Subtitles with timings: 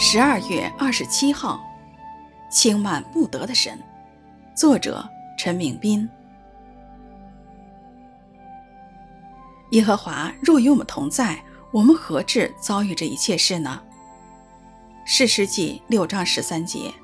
[0.00, 1.60] 十二月二十七号，
[2.48, 3.76] 轻慢不得的神，
[4.54, 5.04] 作者
[5.36, 6.08] 陈明斌。
[9.70, 11.42] 耶和华若与我们同在，
[11.72, 13.82] 我们何至遭遇这一切事呢？
[15.04, 16.94] 士师记六章十三节。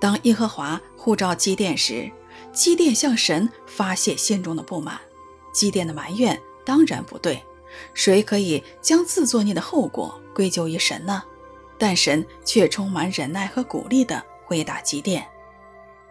[0.00, 2.10] 当耶和华呼召基甸时，
[2.50, 4.98] 基甸向神发泄心中的不满。
[5.52, 7.44] 基甸的埋怨当然不对。
[7.94, 11.22] 谁可以将自作孽的后果归咎于神呢？
[11.78, 15.26] 但神却充满忍耐和鼓励地回答基甸：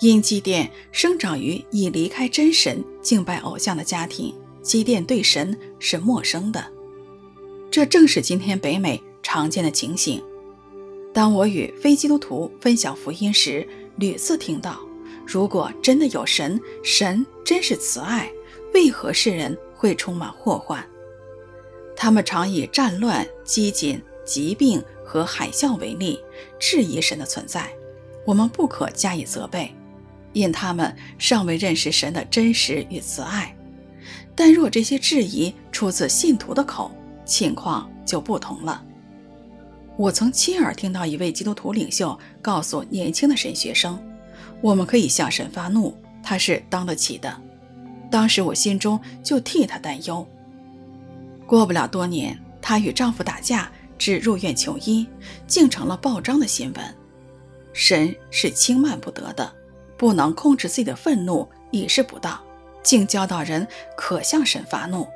[0.00, 6.64] 因基甸生长于已离开真神、敬拜偶像的家庭，基甸对神是陌生的。
[7.70, 10.24] 这正是今天北美常见的情形。
[11.12, 14.80] 当我与非基督徒分享福音时，屡次听到：
[15.26, 18.32] 如果真的有神，神真是慈爱，
[18.72, 20.82] 为何世人会充满祸患？
[22.00, 26.20] 他们常以战乱、饥馑、疾病和海啸为例，
[26.56, 27.68] 质疑神的存在。
[28.24, 29.74] 我们不可加以责备，
[30.32, 33.52] 因他们尚未认识神的真实与慈爱。
[34.36, 36.92] 但若这些质疑出自信徒的口，
[37.24, 38.80] 情况就不同了。
[39.96, 44.00] 我曾亲耳听到一位基督徒领袖告诉年轻的神学生
[44.62, 47.42] ：“我们可以向神发怒，他是当得起的。”
[48.08, 50.24] 当时我心中就替他担忧。
[51.48, 55.08] 过不了多年，她与丈夫打架，至入院求医，
[55.46, 56.96] 竟成了报章的新闻。
[57.72, 59.50] 神是轻慢不得的，
[59.96, 62.38] 不能控制自己的愤怒已是不当，
[62.82, 65.08] 竟教导人可向神发怒。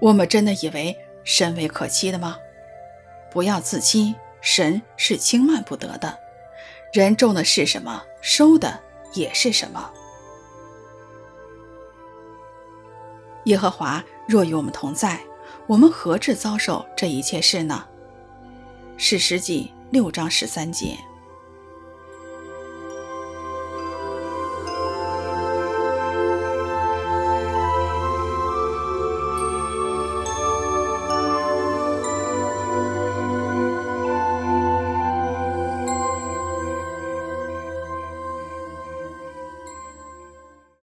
[0.00, 2.36] 我们真的以为神为可欺的吗？
[3.30, 6.18] 不要自欺，神是轻慢不得的。
[6.92, 8.80] 人种的是什么，收的
[9.14, 9.88] 也是什么。
[13.44, 15.20] 耶和华若与我们同在，
[15.66, 17.84] 我们何至遭受这一切事呢？
[18.96, 20.96] 士师记六章十三节。